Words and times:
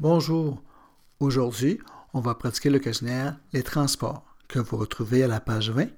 Bonjour. 0.00 0.62
Aujourd'hui, 1.20 1.78
on 2.14 2.20
va 2.20 2.34
pratiquer 2.34 2.70
le 2.70 2.78
questionnaire 2.78 3.38
Les 3.52 3.62
transports 3.62 4.24
que 4.48 4.58
vous 4.58 4.78
retrouvez 4.78 5.22
à 5.22 5.28
la 5.28 5.40
page 5.40 5.70
20 5.70 5.90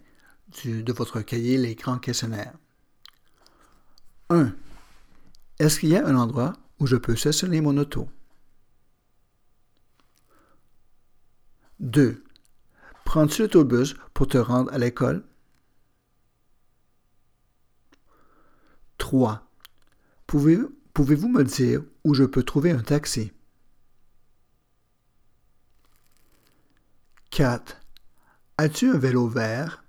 du- 0.62 0.82
de 0.82 0.92
votre 0.92 1.20
cahier 1.20 1.56
Les 1.56 1.76
grands 1.76 1.98
questionnaires. 2.00 2.54
1. 4.28 4.52
Est-ce 5.60 5.78
qu'il 5.78 5.90
y 5.90 5.96
a 5.96 6.04
un 6.04 6.16
endroit 6.16 6.54
où 6.80 6.86
je 6.88 6.96
peux 6.96 7.14
stationner 7.14 7.60
mon 7.60 7.76
auto? 7.78 8.08
2. 11.78 12.24
Prends-tu 13.04 13.42
l'autobus 13.42 13.94
pour 14.14 14.26
te 14.26 14.38
rendre 14.38 14.72
à 14.72 14.78
l'école? 14.78 15.24
3. 18.98 19.48
Pouvez- 20.26 20.58
Pouvez-vous 20.92 21.28
me 21.28 21.42
dire 21.44 21.82
où 22.04 22.14
je 22.14 22.24
peux 22.24 22.42
trouver 22.42 22.70
un 22.72 22.82
taxi? 22.82 23.32
4. 27.32 27.80
As-tu 28.58 28.90
un 28.90 28.98
vélo 28.98 29.26
vert? 29.26 29.82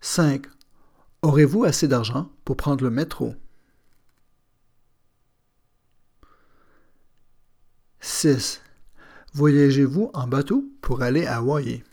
5. 0.00 0.46
Aurez-vous 1.20 1.64
assez 1.64 1.86
d'argent 1.86 2.32
pour 2.46 2.56
prendre 2.56 2.82
le 2.82 2.88
métro? 2.88 3.34
6. 8.00 8.62
Voyagez-vous 9.34 10.10
en 10.14 10.26
bateau 10.26 10.64
pour 10.80 11.02
aller 11.02 11.26
à 11.26 11.36
Hawaï? 11.36 11.84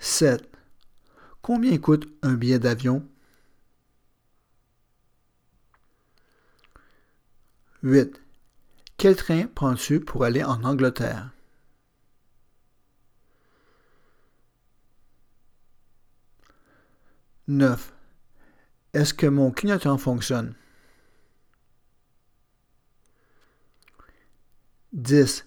7. 0.00 0.50
Combien 1.42 1.78
coûte 1.78 2.08
un 2.22 2.34
billet 2.34 2.58
d'avion? 2.58 3.08
8. 7.84 8.18
Quel 8.96 9.14
train 9.14 9.46
prends-tu 9.46 10.00
pour 10.00 10.24
aller 10.24 10.42
en 10.42 10.64
Angleterre? 10.64 11.34
9. 17.46 17.92
Est-ce 18.94 19.12
que 19.12 19.26
mon 19.26 19.50
clignotant 19.50 19.98
fonctionne? 19.98 20.54
10. 24.94 25.44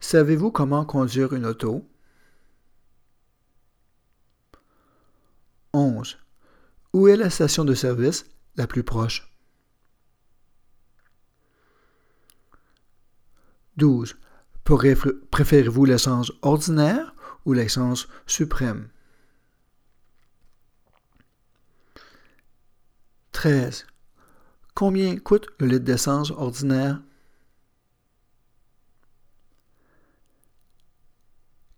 Savez-vous 0.00 0.50
comment 0.50 0.86
conduire 0.86 1.34
une 1.34 1.44
auto? 1.44 1.86
11. 5.74 6.16
Où 6.94 7.08
est 7.08 7.16
la 7.16 7.28
station 7.28 7.66
de 7.66 7.74
service 7.74 8.24
la 8.56 8.66
plus 8.66 8.84
proche? 8.84 9.33
12. 13.76 14.16
Pourrez- 14.64 14.96
Préférez-vous 15.30 15.84
l'essence 15.84 16.32
ordinaire 16.42 17.14
ou 17.44 17.52
l'essence 17.52 18.08
suprême? 18.26 18.88
13. 23.32 23.86
Combien 24.74 25.16
coûte 25.18 25.48
le 25.58 25.66
litre 25.66 25.84
d'essence 25.84 26.30
ordinaire? 26.30 27.00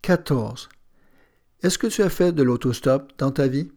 14. 0.02 0.68
Est-ce 1.62 1.78
que 1.78 1.86
tu 1.88 2.02
as 2.02 2.10
fait 2.10 2.32
de 2.32 2.42
l'autostop 2.42 3.12
dans 3.18 3.32
ta 3.32 3.48
vie? 3.48 3.70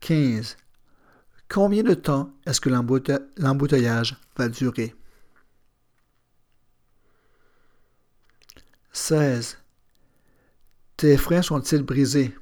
15. 0.00 0.56
Combien 1.48 1.82
de 1.82 1.94
temps 1.94 2.32
est-ce 2.44 2.60
que 2.60 2.68
l'embouteillage 2.68 4.16
va 4.36 4.48
durer? 4.48 4.94
16. 8.92 9.58
Tes 10.96 11.16
freins 11.16 11.42
sont-ils 11.42 11.82
brisés? 11.82 12.34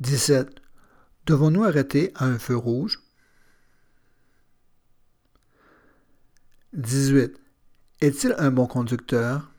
17. 0.00 0.60
Devons-nous 1.26 1.64
arrêter 1.64 2.12
à 2.16 2.26
un 2.26 2.38
feu 2.38 2.56
rouge? 2.56 3.00
18. 6.74 7.40
Est-il 8.00 8.34
un 8.36 8.50
bon 8.50 8.66
conducteur? 8.66 9.53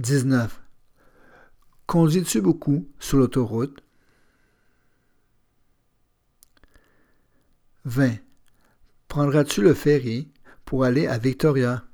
19. 0.00 0.62
Conduis-tu 1.86 2.40
beaucoup 2.40 2.88
sur 2.98 3.18
l'autoroute? 3.18 3.82
20. 7.84 8.14
Prendras-tu 9.08 9.60
le 9.60 9.74
ferry 9.74 10.32
pour 10.64 10.84
aller 10.84 11.06
à 11.06 11.18
Victoria? 11.18 11.84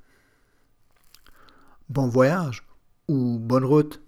Bon 1.89 2.06
voyage 2.06 2.65
ou 3.09 3.41
bonne 3.41 3.65
route? 3.65 4.00